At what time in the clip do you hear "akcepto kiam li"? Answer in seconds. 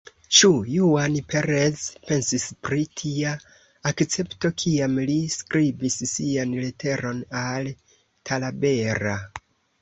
3.91-5.19